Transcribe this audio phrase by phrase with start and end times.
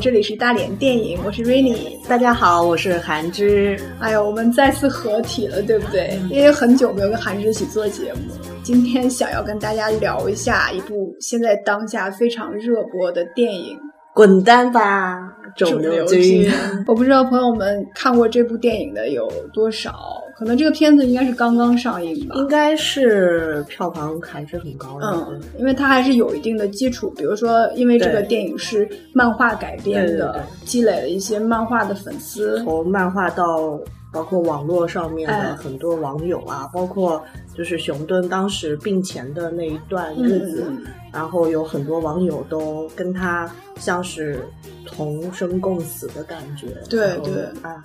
[0.00, 1.94] 这里是大连电影，我是 Rainy。
[2.08, 3.78] 大家好，我是韩芝。
[3.98, 6.18] 哎呀，我们再次合体了，对不对？
[6.30, 8.20] 因为很久没有跟韩芝一起做节目，
[8.62, 13.78] 今天想要跟大家聊一下一部现在当下非常热播的电影。
[14.14, 15.18] 滚蛋吧，
[15.54, 16.50] 肿瘤君！
[16.86, 19.92] 我不知道朋友们看过这部电影的有多少，
[20.40, 22.34] 可能这个片子应该是刚刚上映吧？
[22.36, 25.06] 应该是票房还是很高的。
[25.28, 33.78] 嗯，因为它还是有一定的基础，比如说，因为这个电影是漫画改编的，积累了一些漫画的粉丝，从漫画到。
[34.12, 37.22] 包括网络上面的很多网友啊，包括
[37.56, 40.64] 就是熊顿当时病前的那一段日子，
[41.12, 44.40] 然后有很多网友都跟他像是
[44.84, 46.66] 同生共死的感觉。
[46.88, 47.80] 对对啊，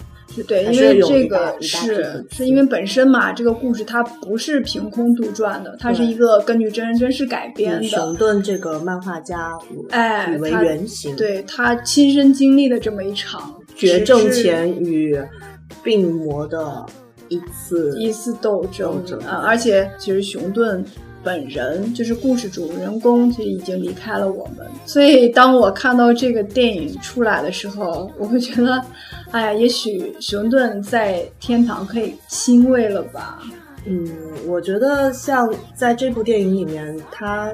[0.48, 7.88] 对，因为这个是是因为本身嘛，这个故事它不是凭空杜撰的，它是一个根据真人真事改编的。
[7.88, 9.52] 熊顿这个漫画家
[9.90, 15.18] 哎为原型，对他亲身经历的这么一场绝症前与。
[15.84, 16.86] 病魔的
[17.28, 19.44] 一次一次斗争啊！
[19.46, 20.84] 而且其实熊顿
[21.26, 24.66] 本人就是故事主人公，其实已经离开了我们。
[24.86, 28.80] 所以当我看到这个电影出来的时候，我会觉得，
[29.32, 33.40] 哎呀，也许熊顿在天堂可以欣慰了吧？
[33.86, 34.08] 嗯，
[34.48, 37.52] 我觉得像在这部电影里面，他。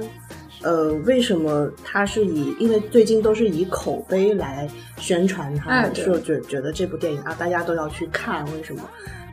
[0.63, 2.56] 呃，为什么他是以？
[2.59, 8.45] 因为最近都是以口碑来宣传他，说觉觉得这部电影啊，大家都要去看。
[8.53, 8.83] 为什么？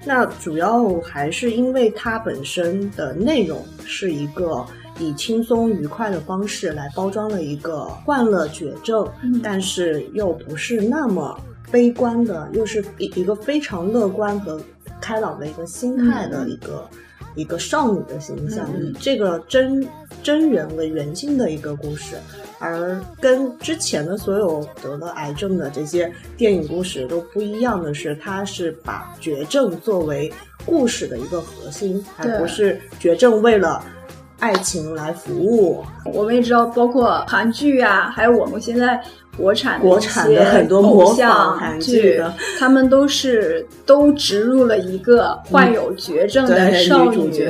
[0.04, 4.64] 那主要还是因为它本身的内容是一个
[4.98, 9.06] 以轻松愉快的方式来包装了一个患了绝症，
[9.42, 11.38] 但是又不是那么
[11.70, 14.60] 悲观的，又是一一个非常乐观和
[15.00, 16.88] 开朗的一个心态的一个。
[17.38, 19.86] 一个少女的形象，以这个真
[20.24, 22.16] 真人为原型的一个故事，
[22.58, 30.32] 而跟之前的所有得了癌症的这些电影故事都不一样的是，它是把绝症作为
[30.66, 33.80] 故事的一个核心，而不是绝症为了
[34.40, 35.84] 爱情来服务。
[36.12, 39.00] 我们也知道，包括韩剧啊，还有我们现在。
[39.36, 42.20] 国产国产的很多偶像韩剧，
[42.58, 47.40] 他们都是都植入了一个患有绝症的少女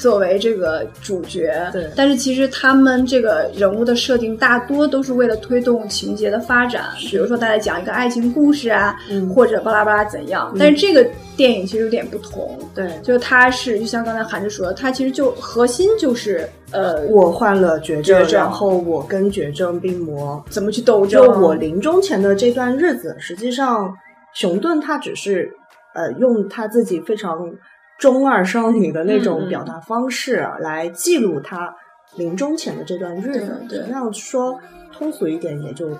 [0.00, 1.52] 作为这个主角。
[1.72, 8.96] 对，但是其实他们这个人物的设定大多都是为了推动情节的发展，比如说大家讲一个爱情故事啊，
[9.32, 10.52] 或者巴拉巴拉怎样。
[10.58, 16.48] 但是这个电影其实有点不同，对，就是它是就像刚才韩志说的，它其实就核心就是。
[16.70, 21.24] 呃，我患了绝症，然后我跟绝症病魔怎么去斗争？
[21.24, 23.94] 就我临终前的这段日子，实际上
[24.34, 25.50] 熊顿他只是
[25.94, 27.50] 呃用他自己非常
[27.98, 31.74] 中二少女的那种表达方式来记录他
[32.16, 33.60] 临终前的这段日子。
[33.68, 34.58] 对，那样说
[34.92, 35.90] 通俗一点，也就。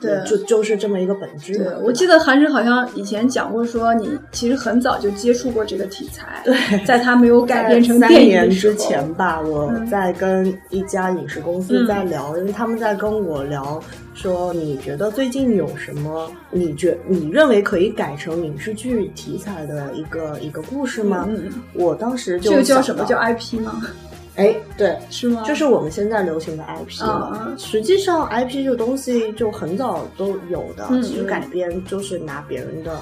[0.00, 1.56] 对，就就是这么一个本质。
[1.56, 6.42] 对，我记得韩志好像以前讲过，说你其实很早就接触过这个题材。
[6.44, 13.82] 对，在他没有改编成电影之前吧，我在跟一家影视公司在聊，因为他们在跟我聊
[14.14, 16.30] 说，你觉得最近有什么？
[16.50, 21.26] 你觉你认为可以改成影视剧题材的一个一个故事吗？
[21.28, 23.82] 嗯，我当时就这个叫什么叫 IP 吗？
[24.36, 25.42] 哎，对，是吗？
[25.46, 27.54] 就是我们现在流行的 IP 了。
[27.58, 33.00] 实际上，IP 这个东西就很早都有的，其实改编就是拿别人的。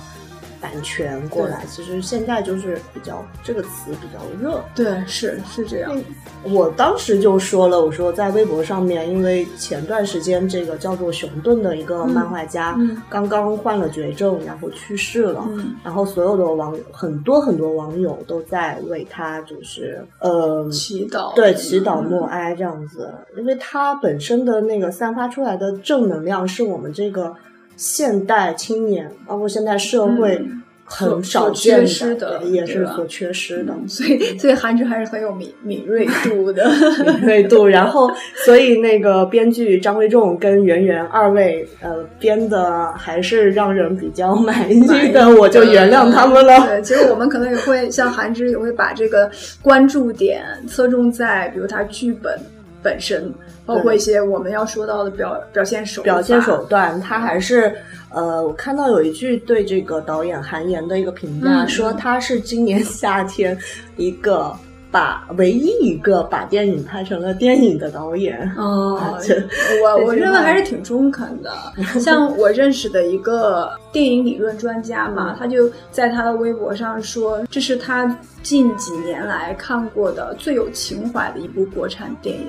[0.64, 5.94] 版权过来，其实现在就是比较这个词比较热，对，是是这样。
[6.42, 12.74] 我当时就说了，我说在微博上面，因为前段时间这个叫做熊顿的一个漫画家
[13.10, 15.46] 刚刚患了绝症，然后去世了，
[15.84, 27.34] 然后所有的网很多很多网友都在为他就是呃祈祷，对，祈祷默哀这样子，因为他本身的那个散发出来的正能量是我们这个。
[27.76, 30.44] 现代青年，包括现代社会，
[30.84, 33.74] 很少缺失的，也是所缺失的。
[33.88, 36.70] 所以，所以韩剧还是很有敏敏锐度的，
[37.06, 37.66] 敏锐度。
[37.66, 38.10] 然后，
[38.44, 46.60] 所以那个编剧张卫仲跟圆圆二位，呃，编的还是让人比较满意的，我就原谅他们了。
[46.66, 49.30] 对，其实我们可能也会像韩剧也会把这个
[49.62, 52.38] 关注点侧重在，比如他剧本
[52.84, 53.32] 本身。
[53.66, 57.74] 包括一些我们要说到的表表现手表现手段，他还是
[58.10, 63.58] 呃，我看到有一句对这个导演韩延的一个评价，说他是今年夏天
[63.96, 64.54] 一个
[64.90, 68.38] 把唯一一个把电影拍成了电影的导演。
[68.54, 69.00] 哦，
[69.82, 71.50] 我 我认为还是挺中肯的。
[71.98, 82.46] 像我认识的一个电影理论专家嘛，他就在他的微博上说，这是他近几年来看过的最有情怀的一部国产电影。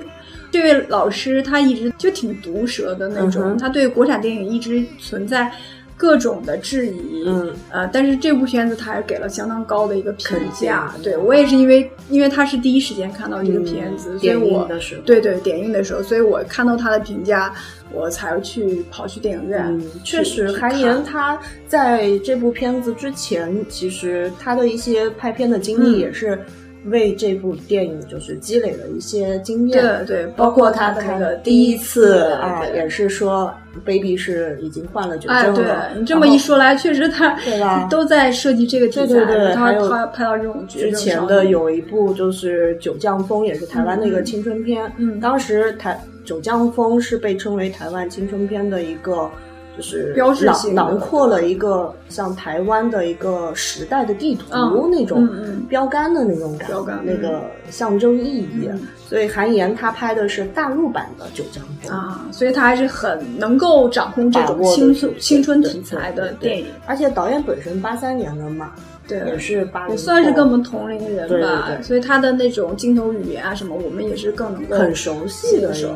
[0.56, 5.52] 这位老师他一直就挺毒舌的那种，他对国产电影一直存在。
[5.98, 10.94] 各种的质疑，嗯，呃，但是这部片子他还是给了相当高的一个评价。
[11.02, 14.70] 对我也是因为，因为他是第一时间看到这个片子，所以我
[15.06, 17.54] 对对点映的时候，所以我看到他的评价，
[17.94, 19.82] 我才去跑去电影院。
[20.04, 26.38] 确实，韩延他在这部片子之前，其实他的一些拍片的经历也是。
[26.86, 33.54] 为这部电影就是积累了一些经验，对对，包括他的那个第一次啊，也是说
[33.84, 35.90] baby 是已经患了酒症了。
[35.98, 37.88] 你这么一说来，确实他对吧？
[37.92, 44.92] 都在设计这个题材，对对对，他他拍到这种之前的有一部就是《九降风》，也是台湾的一个青春片。
[44.98, 49.30] 嗯，当时台《九降风》是被称为台湾青春片的一个。
[49.78, 50.14] 就是
[50.46, 55.28] 囊囊括了一个像台湾的一个时代的地图那种
[55.68, 58.70] 标杆的那种感，那个象征意义。
[59.08, 66.66] 所以韩延他拍的是大陆版的《九江风》啊，所以他还是很能够掌控这种青春青春题材的电影。
[66.88, 68.72] 而且导演本身八三年的嘛，
[69.08, 71.70] 对，也是八，也算是跟我们同龄人吧。
[71.84, 75.94] 所以他的那种镜头语言啊什么，我们也是更能够很熟悉的时候。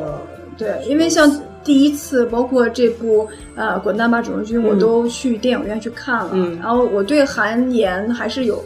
[0.56, 1.28] 对，因为像。
[1.62, 6.30] 第一次，包括这部呃《滚蛋吧，肿瘤君》，我都去电影院去看了。
[6.60, 8.64] 然后我对韩延还是有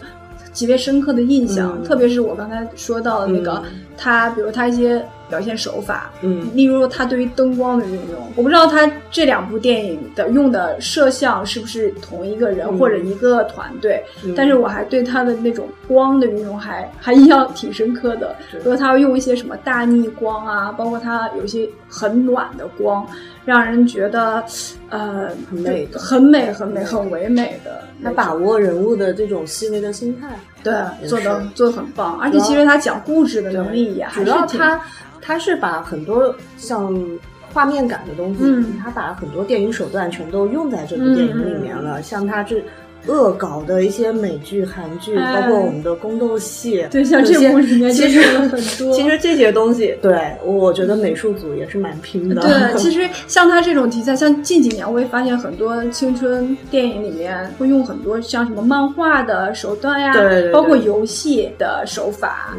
[0.52, 3.62] 极为深刻的印象，特别是我刚才说到的那个
[3.96, 5.04] 他，比如他一些。
[5.34, 14.00] 表现手法，嗯，例如他对于灯光的运用，我不知道他这两部电影的用的摄像是不是同一个人或者一个团队，
[14.36, 23.04] 但是我还对他的那种光的运用还还印象挺深刻的，比如他用一些什么大逆光啊，包括他有些很暖的光，
[23.44, 24.44] 让人觉得
[24.88, 27.82] 呃很美，很美，很美，很唯美的。
[28.04, 30.28] 他把握人物的这种细微的心态，
[30.64, 34.80] 对，做的做的很棒，而且其实他讲故事的能力也还是他。
[35.26, 36.94] 他是把很多像
[37.50, 38.44] 画面感的东西，
[38.82, 42.02] 他把很多电影手段全都用在这部电影里面了。
[42.02, 42.62] 像他这
[43.06, 48.94] 恶搞的一些美剧、韩剧，包括我们的宫斗戏，对，像这部里面其实很多。
[48.94, 52.40] 其实这些东西，对我觉得美术组也是蛮拼的。
[52.42, 62.56] 对，其实像他这种题材，像近几年我也发现很多青春电影里面会用很多像什么漫画的手段呀，对，包括游戏的手法。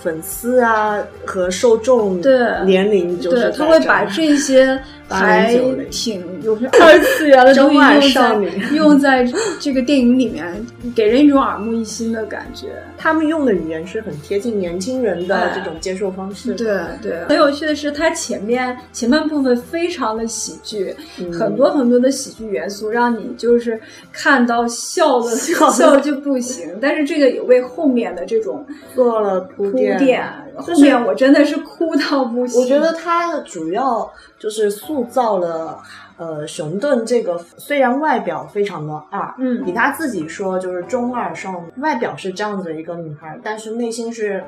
[0.00, 0.96] 粉丝啊
[1.26, 5.54] 和受众对年龄就是他会把这些还
[5.90, 12.66] 挺有些 二次元的东西用在用在这个电影里面，给人一种耳目一新的感觉。
[12.96, 16.54] 他们用的语言是很贴近年轻人的这种接受方式。
[16.54, 20.94] 对对，很有趣的是，它前面前半部分非常的喜剧，
[21.32, 23.80] 很多很多的喜剧元素，让你就是
[24.12, 26.68] 看到笑的笑就不行。
[26.80, 28.64] 但是这个也为后面的这种
[28.94, 29.98] 做了铺垫。
[29.98, 30.24] 点
[30.58, 32.60] 后面我真的是哭到不行。
[32.60, 35.78] 我觉得他主要就是塑造了
[36.16, 44.42] 呃熊顿这个，虽然外表非常的二，嗯，以他自己说就是中二少女，外表是这样子一个女孩，但是内心是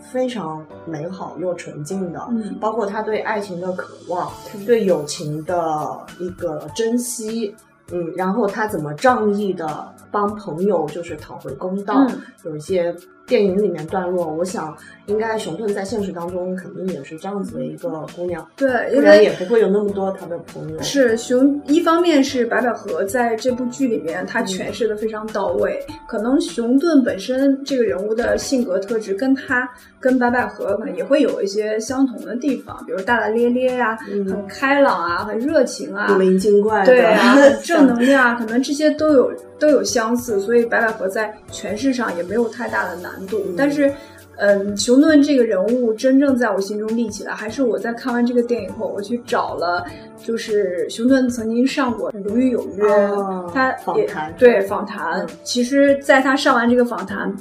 [0.00, 4.30] 非常美好又纯净的，嗯，包括他对爱情的渴望，
[4.64, 7.54] 对友情的一个珍惜，
[7.92, 12.06] 嗯，然后他怎么仗义的帮朋友就是讨回公道，
[12.44, 12.94] 有一些。
[13.26, 20.82] 电影里面段落，我想应该熊顿在现实当中肯定也是这样子的一个姑娘，对，不然也不会有那么多她的朋友。
[20.82, 25.78] 是熊，一方面是白百合在这部剧里面她诠释的非常到位，
[26.08, 29.68] 可能熊顿本身这个人物的性格特质跟她
[29.98, 39.32] 跟白百合可能也会有一些相同的地方，比如大大咧咧呀，很开朗啊，很热情啊，古灵精怪，对啊， 正能量，可能这些都有。
[39.58, 43.42] 都有相似，所以白百合在诠释上也没有太大的难度。
[43.56, 43.92] 但是，
[44.36, 49.82] 嗯，熊顿这个人物真正在我心中立起来，还是我在看完这个电影后，我去找了，
[50.22, 52.84] 就是熊顿曾经上过《鲁豫有约》，
[53.52, 55.26] 他访谈对访谈。
[55.42, 57.34] 其实，在他上完这个访谈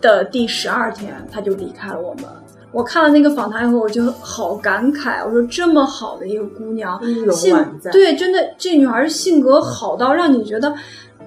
[0.00, 2.24] 的第十二天，他就离开了我们。
[2.70, 5.24] 我看了那个访谈以后，我就好感慨。
[5.24, 7.00] 我说，这么好的一个姑娘，
[7.32, 7.56] 性
[7.90, 10.72] 对，真的，这女孩性格好到让你觉得。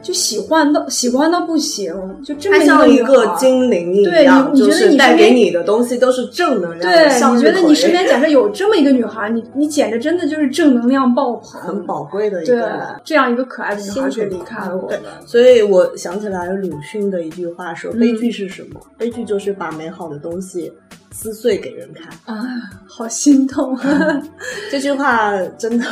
[0.02, 6.82] 就喜欢到喜欢到不行，就这么像一个精灵一样，就是带给你的东西都是正能量。
[6.82, 14.90] 对，你觉得你身边假设有这么一个女孩，你你简直真的就是正能量爆棚，很宝贵的一个这样一个可爱的女孩却离开了我。
[15.26, 18.80] 所以我想起来鲁迅的一句话说：“悲剧是什么？
[18.98, 20.72] 悲剧就是把美好的东西
[21.12, 22.46] 撕碎给人看。”啊，
[22.88, 23.78] 好心痛！
[24.72, 25.86] 这句话真的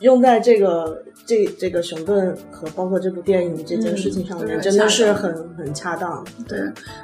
[0.00, 1.02] 用在这个。
[1.26, 6.24] 这这个熊顿和包括这部电影这件事情上面，真的是很很恰当。
[6.46, 6.58] 对，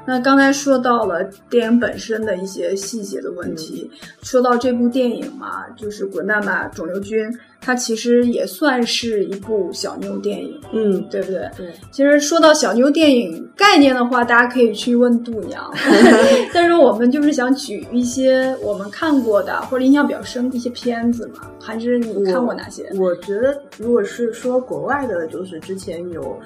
[0.07, 3.91] 那刚才说到了电影本身的一些细节的问题，
[4.23, 7.19] 说到这部电影嘛，就是《滚蛋吧，肿瘤君》。
[7.61, 11.49] 它其实也算是一部小妞电影，嗯，对不对？
[11.57, 11.73] 对。
[11.91, 15.71] 其实说到小妞电影概念的话，大家可以去问度娘。
[16.55, 21.51] 但是我们就是想举一些我们看过的或者印象比较深的一些片子嘛。
[21.61, 22.91] 还是你看过哪些？
[22.97, 26.39] 我觉得，如果是说国外的，就是之前有。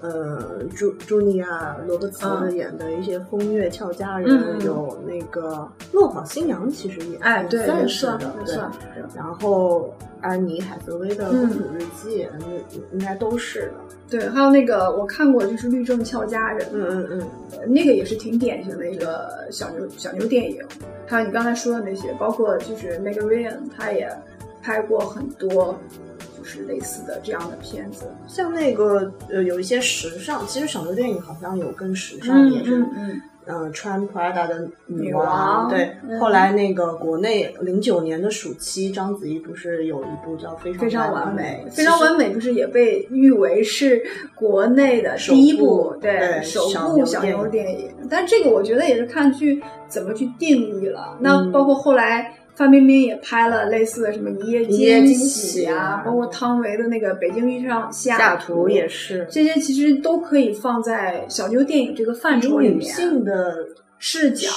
[0.00, 5.50] 呃，朱朱尼亚罗伯茨演的一些《风月俏佳人》，有那个
[5.92, 8.56] 《落跑新娘》，其实也哎，对，算的，对。
[9.16, 12.24] 然后安妮海瑟薇的《公主日记》，
[12.70, 13.72] 应应该都是的。
[14.08, 20.64] 对，还有那个我看过，就是《律政俏佳人》，嗯嗯嗯，那个也是挺典型的一个小牛小牛电影。
[21.06, 24.08] 还有你刚才说的那些，包括就是那个 Ryan，他也
[24.62, 25.76] 拍过很多。
[26.48, 35.68] 是类似的这样的片子，像那个呃，有一些时尚，其实小牛电影好像有更时尚，也是嗯嗯，穿 Prada 的女王。
[35.68, 44.02] 对，后来那个国内零九年的暑期，章子怡不是有一部叫《非常非常完美》，非常完美不是也被誉为是
[44.34, 47.90] 国内的第一部对首部小牛电影？
[48.08, 51.16] 但这个我觉得也是看剧怎么去定义了。
[51.20, 52.34] 那包括后来。
[52.58, 62.78] 范冰冰也拍了类似的什么《一夜惊喜》啊，包括汤唯的那个《北京遇上西雅图》也是，这些其实都可以放在小妞电影这个范畴里面。
[62.78, 63.64] 女性的
[64.00, 64.50] 视角，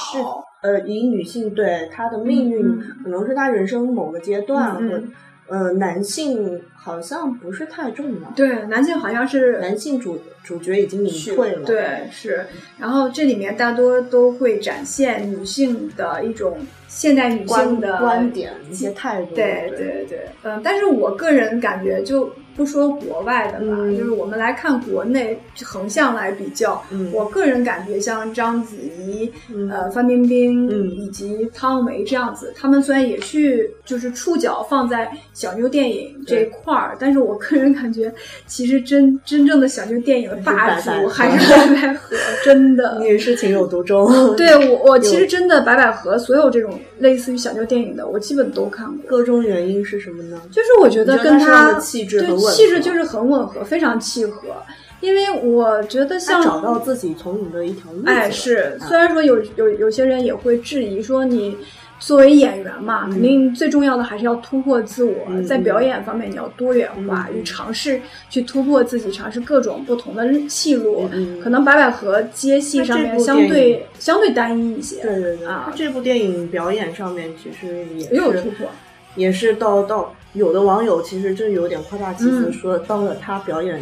[0.64, 5.00] 呃，以女性对她的命运，可能是她人生某个阶段，或
[5.48, 8.32] 呃，男性好像不是太重要。
[8.36, 11.66] 对，男性好像是男性主主角已经隐退了。
[11.66, 12.46] 对，是。
[12.78, 16.58] 然后这里面大多都会展现女性的一种。
[16.92, 26.84] 现代女性的观点、一些态度，对对对，嗯，但是我个人感觉，就不说国外的吧，就是我们来看国内横向来比较，
[27.14, 29.32] 我个人感觉像章子怡、
[29.70, 38.14] 呃范冰冰以及汤唯这样子，他们虽然也去就是触角放在小妞电影这一块儿，但是我个人感觉，
[38.48, 44.36] 其实真真正的小妞电影的霸主还是白百合，真的，你也是情有独钟。
[44.36, 46.80] 对我，我其实真的白百合所有这种。
[47.00, 49.10] 类似于小妞电影的，我基本都看过。
[49.10, 50.40] 各种原因是什么呢？
[50.52, 54.56] 就是我觉得跟他气质对气质就是很吻合，非常契合。
[55.02, 58.04] 因为我觉得像找到自己从影的一条路。
[58.06, 61.58] 哎，是虽然说有有有些人也会质疑说你。
[62.02, 71.08] 作为演员嘛，肯定最重要的还是要突破自我，在表演方面你要多元化，去尝试去突破自己，尝试各种不同的戏路。
[71.44, 75.00] 可能白百合接戏上面相对相对单一一些。
[75.04, 78.68] 对对对，啊，这部电影表演上面其实也有突破，
[79.16, 83.80] 也是到到有的网友其实真有点夸大其词，说到了他表演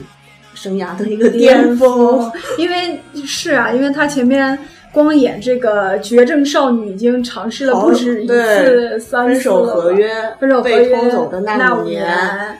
[0.53, 4.59] 生涯的一个巅峰，因为是啊，因为他前面。
[4.91, 12.07] 光演这个绝症少女已经尝试了不止一次、三次分手合约，分手合约被偷走的那五年，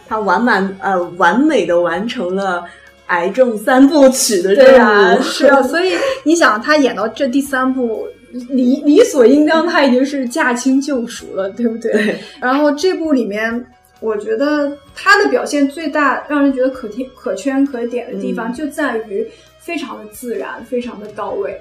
[0.07, 2.63] 她完满呃完美的完成了
[3.07, 5.21] 癌症三部曲的任务。
[5.21, 5.93] 是啊， 所以
[6.23, 8.07] 你想，她演到这第三部，
[8.49, 12.15] 理理所应当，他已经是驾轻就熟了，对不对？
[12.39, 13.65] 然后这部里面，
[13.99, 19.27] 我觉得他的表现最大让人觉得可贴可圈可点的地方，就在于
[19.59, 21.59] 非常的自然，非常的到位。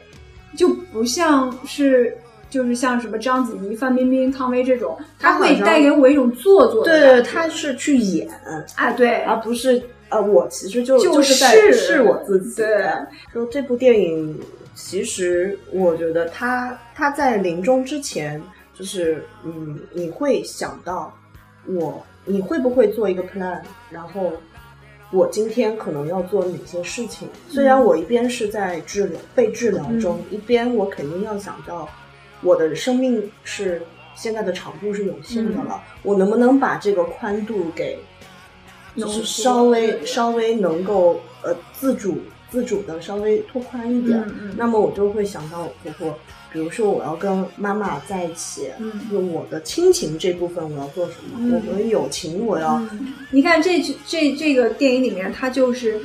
[0.57, 2.17] 就不像是，
[2.50, 6.85] 就是像什么章子怡、范冰冰、汤唯这种，他会带给我一种做作。
[6.85, 8.28] 对对，他是去演，
[8.76, 12.57] 啊，对，而不是呃，我其实就就是在是我自己。
[12.62, 12.90] 对，
[13.33, 14.40] 说这部电影，
[14.75, 18.43] 其实我觉得他他在临终之前，
[18.75, 21.12] 就是嗯，你会想到
[21.67, 24.33] 我，你会不会做一个 plan，然后。
[25.11, 27.27] 我今天可能要做哪些事情？
[27.49, 31.88] 虽然我一边是在治疗、被治疗中，一边我肯定要想到，
[32.43, 33.81] 我的生命是
[34.15, 37.99] 现在的长度是有限的了，我能不能把这个宽度给，
[38.97, 42.19] 就是稍微稍微能够呃自主
[42.50, 44.23] 自主的稍微拓宽一点？
[44.57, 46.19] 那么我就会想到婆婆。
[46.52, 51.61] 比如说，我要跟妈妈在一起，嗯，我的亲情这部分我要做什么？
[51.71, 52.81] 我的友情我要……
[53.31, 56.00] 你看这这这个电影里面，他就是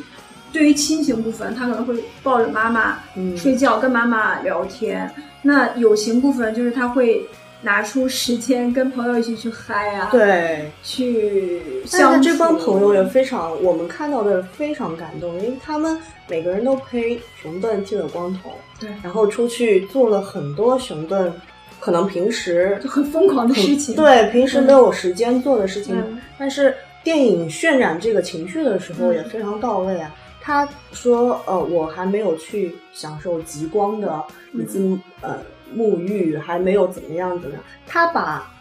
[0.51, 2.99] 对于亲情部分，他可能会抱着妈妈
[3.37, 5.09] 睡觉，跟妈妈聊天。
[5.41, 7.25] 那友情部分就是他会。
[7.63, 10.09] 拿出时间跟朋友一起去嗨啊！
[10.11, 11.61] 对，去。
[11.85, 21.33] 像这帮朋友也非常，我们看到的非常感动，因为他们每个人都陪熊顿剃了光头，对，然后出去做了很多熊顿
[21.79, 25.95] 可能平时就很疯狂的事情，对，平时没有时间做的事情，
[26.37, 30.13] 但是电影渲染这个情绪的时候也非常到位啊。
[30.45, 34.21] 他说：“呃，我还没有去享受极光的
[34.53, 35.37] 一次呃
[35.75, 38.51] 沐浴，还没有怎么样怎么样。”他把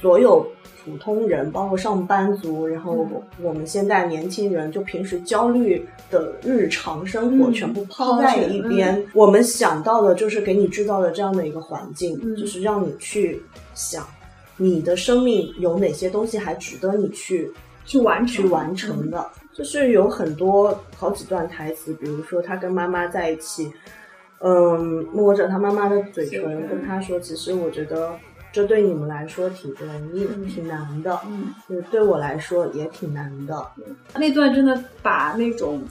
[0.00, 0.46] 所有
[0.84, 3.06] 普通人，包括上班族，然后
[3.40, 9.04] 我们现在年轻人，就平时焦虑的日常生活全部抛在一边。
[9.14, 13.40] 我们想到的就是给你制造的这样的一个环境，就是让你去
[13.74, 14.04] 想，
[14.56, 17.48] 你的生命有哪些东西还值得你去
[17.84, 19.24] 去完去完成的。
[19.54, 23.70] 就是有很多好几段台词，比如说他跟妈妈在一起，
[24.42, 28.12] 嗯，摸着他妈妈的嘴唇，跟他说：“其实我觉得
[28.52, 33.66] 这对你们来说挺不容易，挺难的，嗯，对我来说也挺难的。”
[34.18, 35.82] 那段真的把那种。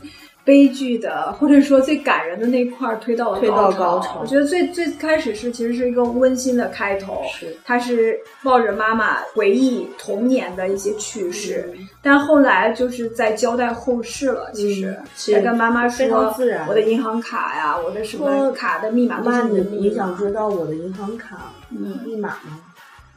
[0.44, 3.42] 悲剧的，或者说最感人的那块儿推到了
[3.74, 4.20] 高潮。
[4.22, 11.72] 我觉得最最开始是其实是一个温馨的开头，是他是抱着妈妈回忆童年的一些趣事，
[12.02, 14.50] 但后来就是在交代后事了。
[14.54, 14.98] 其实
[15.32, 16.34] 在跟妈妈说，
[16.68, 22.60] 我的银行卡呀，我的什么卡的密码都是你你想知道我的银行卡密码吗？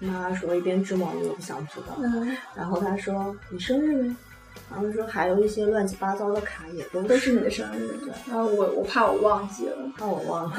[0.00, 1.97] 妈说一边织毛衣，我不想知道。
[2.54, 4.16] 然后他说你生日呢？
[4.70, 8.08] 然后说还有一些乱七八糟的卡也都都是你的生日，对。
[8.28, 10.56] 然后我我怕我忘记了，怕我忘了。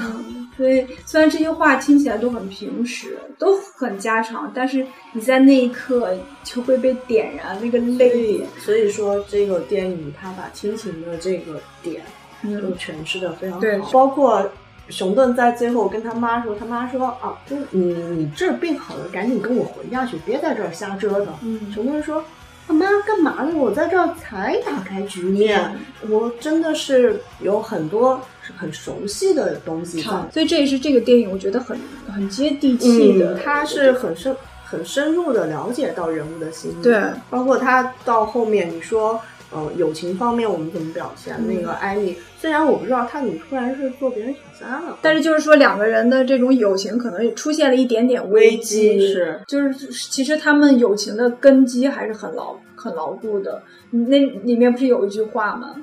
[0.56, 8.48] 所以虽然这些话听起来都很平时，都很家常，但是你在那一刻就会被点燃那个泪点。
[8.60, 12.02] 所以说这个电影它把亲情的这个点
[12.44, 14.50] 就诠释的非常好，包括
[14.88, 21.34] 熊顿在最后跟他妈说，他妈说啊，就你你这病好了，赶紧跟我回家去，别在这儿瞎折腾。
[21.42, 22.24] 嗯熊顿说。
[22.68, 23.52] 他妈干嘛呢？
[23.56, 25.78] 我在这儿才打开局面，
[26.10, 28.20] 我真的是有很多
[28.58, 31.78] 很熟悉的东西在，所以这也是这个电影我觉得很
[32.14, 33.36] 很接地气的。
[33.36, 39.22] 他是很深很深入的了解到人物的心理，对，包括他到后面你说。
[39.52, 41.36] 呃，友情方面我们怎么表现？
[41.48, 53.62] 那个艾米，虽然我不知道他怎么突然是做别人小三了，但是就是说两个人的这种友情可能出现了一点点危机，是，就是其实他们友情的根基还是很牢很牢固的。
[53.92, 55.76] 那里面不是有一句话吗？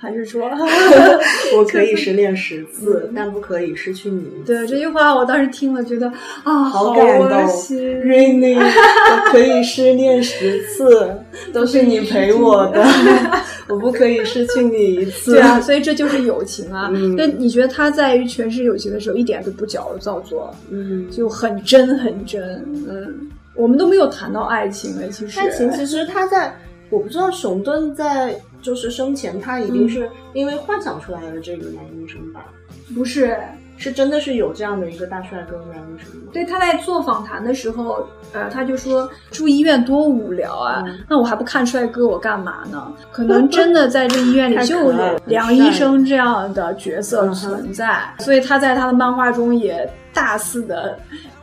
[0.00, 0.48] 还是说，
[1.54, 4.24] 我可以失恋十次，但不可以失去你。
[4.46, 6.10] 对这句话，我当时听了，觉得
[6.42, 7.28] 啊，好感动。
[7.28, 11.14] Rainy，我可以失恋十次，
[11.52, 12.82] 都是你陪我的，
[13.68, 15.32] 我不可以失去你一次。
[15.32, 16.90] 对啊，所以这就是友情啊。
[17.14, 22.40] 那你觉得他在于诠释友情的时候，一点都不矫造作，嗯，就很真很真。
[22.88, 26.56] 嗯，我们都没有谈到爱情哎，其实爱情其实他在，
[26.88, 28.34] 我不知道熊顿在。
[28.62, 32.44] 就是生前他一定是因为幻想出来的这个男医生吧？
[32.94, 33.36] 不是，
[33.76, 36.28] 是真的是有这样的一个大帅哥男医生吗？
[36.32, 42.92] 对，他在做访谈的时候，呃，他就说住医院多无聊啊，那我还不看帅哥，我干嘛呢？
[43.12, 50.98] 可能真的在这医院里 就有梁医生这样的角色存在，所以他在他的漫画中也大肆的。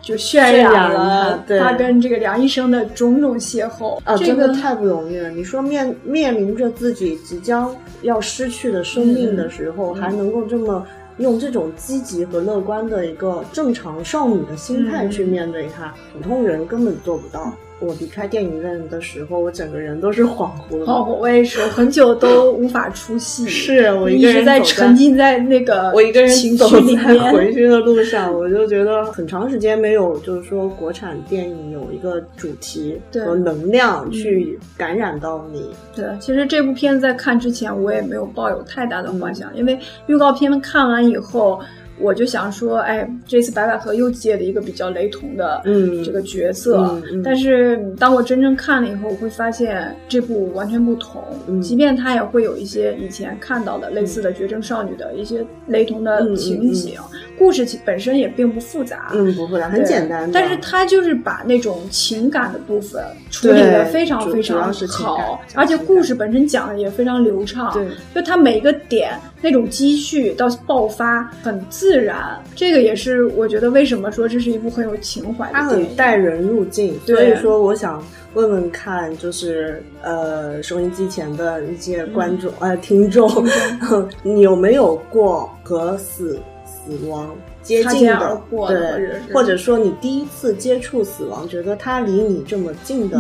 [0.07, 5.29] 就渲染了他跟这个梁医生的种种邂逅啊，真的太不容易了。
[5.29, 17.51] 你说面面临着自己即将要失去的生命的时候，还能够这么用这种积极和乐观的一个正常少女的心态去面对他，普通人根本做不到。
[17.79, 20.91] 我离开电影院的时候，我整个人都是恍惚的。
[20.91, 23.45] 哦，我也是，很久都无法出戏。
[23.49, 35.69] 是我一个人在沉浸在那个 我一个人走在回去的路上，我就觉得很长时间没有，就是说国产电影有一个主题和能量去感染到你。
[35.95, 41.59] 对，其实这部片子在看之前，我也没有抱有太大的幻想，因为预告片看完以后。
[41.99, 45.61] 我就想说，哎，这次白百合又接了一个比较雷同的
[46.05, 51.23] 这个角色，但是当我真正看了以后，我会发现这部完全不同。
[51.61, 56.99] 即便它也会有一些以前看到的类似的绝症少女的一些雷同的情景，
[57.37, 60.29] 故事本身也并不复杂，嗯，不复杂，很简单。
[60.31, 67.71] 但是它就是把那种情感的部分处理的非常非常好，而且故事本身讲的也非常流畅。
[67.73, 71.97] 对，就它每一个点那种积蓄到爆发很自。
[71.97, 76.97] 然，这个也是我觉得为什么说这是一部很有情怀的电影，它很带人入境。
[77.05, 78.01] 所以说，我想
[78.33, 83.29] 问问看，就是呃，收音机前的一些观众呃听众，
[84.23, 86.39] 你有没有过和死
[86.87, 88.41] 死亡接近的？
[88.49, 93.19] 对，或者说你第一次接触死亡，觉得它离你这么近的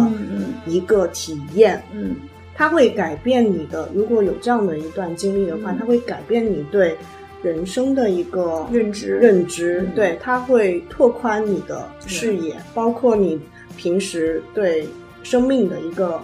[0.65, 2.15] 一个体验，嗯，
[2.55, 3.89] 它会改变你的。
[3.93, 6.95] 如果有这样的一段经历的话，它会改变你对。
[7.43, 13.39] 人生的一个认知，认知，对，它会拓宽你的视野，包括你
[13.77, 14.89] 平时对
[15.21, 16.19] 生命的一个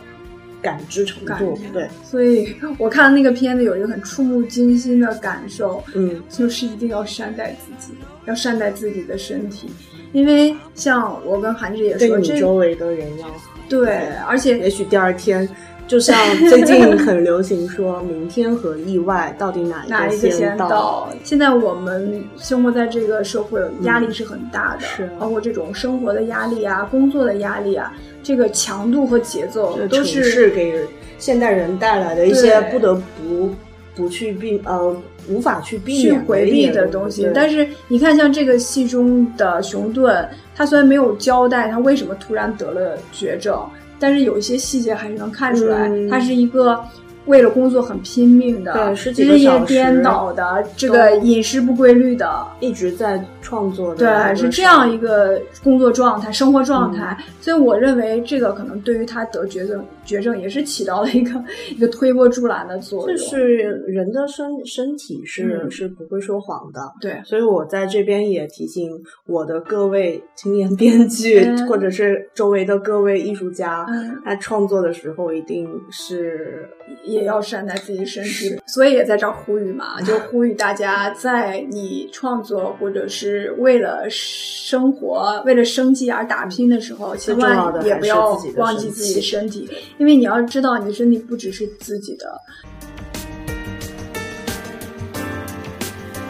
[0.64, 1.60] 感知程度。
[1.72, 7.94] 对，所以我看那个片子有一个很触目惊心的感受，嗯，就是一定要善待自己，
[8.26, 9.70] 要善待自己的身体，
[10.14, 13.28] 因为像我跟韩志也说，对你周围的人要
[13.70, 15.48] 对，而且也许第二天。
[15.88, 16.18] 就像
[16.50, 21.10] 最近很流行说，明天和意外到底哪哪一个先到？
[21.24, 27.94] 现在我们生活在这个社会，压力是很大的，是包括这种生活的压力啊、工作的压力啊，
[28.24, 30.74] 这个强度和节奏都是给
[31.20, 33.54] 现代人带来的一些不得不
[33.96, 34.96] 不去避呃
[35.30, 37.30] 无法去避免回避的东西。
[37.36, 43.62] 但是你看，像这个戏中的熊顿，他虽然没有交代他为什么突然得了绝症。
[44.04, 46.78] 但是有一些细节还是能看出来，它是一个。
[47.26, 53.98] 为了工作很拼命的，日夜颠倒的，这个饮食不规律的，一直在创作的。
[53.98, 57.18] 对，是这样一个工作状态、生活状态。
[57.40, 63.18] 所以我认为这个可能对于他得绝症、绝症也是起到了一个 一个推波助澜的作用。
[63.18, 63.46] 就是
[63.88, 66.80] 人的身身体是是不会说谎的。
[67.00, 68.92] 对，所以我在这边也提醒
[69.26, 73.86] 我的各位青年编剧，或者是周围的各位艺术家，
[74.26, 76.70] 他创作的时候一定是。
[77.04, 92.40] 也要善待自己身体，所以也在这儿呼吁嘛，就呼吁大家，在你创作或者是为了生活、为了生计而打拼的时候，千万也不要忘记自己的身体，因为你要知道，你的身体不只是自己的。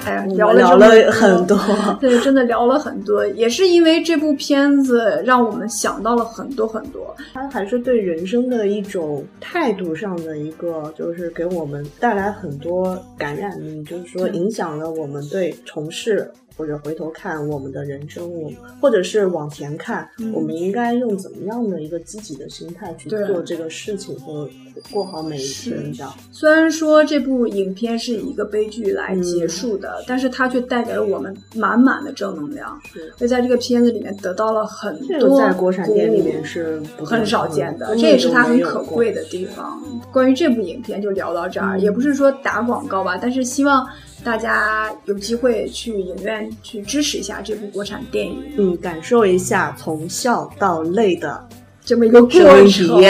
[0.06, 1.58] 哎呀，聊了很多，
[2.02, 7.16] 对，真的聊了很多，也是因为这部片子让我们想到了很多很多。
[7.34, 16.30] 它还是对人生的一种态度上的一个，就是给我们带来很多感染力，就是说影响了我们对从事。
[16.56, 24.50] 或者回头看我们的人生，我或者是往前看，我们应该用怎么样的一个积极的心态去做这个事情和
[24.92, 25.92] 过好每一天？
[25.94, 26.14] 这样。
[26.32, 32.80] 虽然说这部影片是以一个悲剧来结束的，但是它却带给了我们满满的正能量。
[33.18, 39.82] 所以在这个片子里面得到了很多在国产片里面是很少见的，这也是它很可贵的地方。
[40.12, 43.88] 关于这部影片就聊到这儿，也不是说打广告吧，但是希望。
[44.24, 51.48] 大家有机会去影院去支持一下这部国产电影，嗯，感受一下从笑到泪的
[51.84, 53.02] 这么一个过程。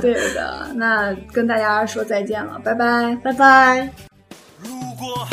[0.00, 3.90] 对的，那跟大家说再见了，拜拜，拜拜。
[4.62, 5.26] 如果